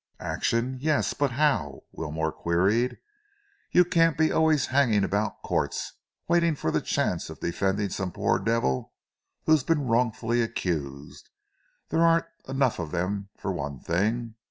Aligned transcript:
"Action, 0.19 0.79
yes, 0.81 1.13
but 1.13 1.33
how?" 1.33 1.83
Wilmore 1.91 2.31
queried. 2.31 2.97
"You 3.69 3.85
can't 3.85 4.17
be 4.17 4.31
always 4.31 4.65
hanging 4.73 5.03
about 5.03 5.43
the 5.43 5.47
courts, 5.47 5.93
waiting 6.27 6.55
for 6.55 6.71
the 6.71 6.81
chance 6.81 7.29
of 7.29 7.39
defending 7.39 7.89
some 7.89 8.11
poor 8.11 8.39
devil 8.39 8.93
who's 9.45 9.61
been 9.63 9.85
wrongfully 9.85 10.41
accused 10.41 11.29
there 11.89 12.01
aren't 12.01 12.25
enough 12.47 12.79
of 12.79 12.89
them, 12.89 13.29
for 13.37 13.51
one 13.51 13.79
thing. 13.79 14.33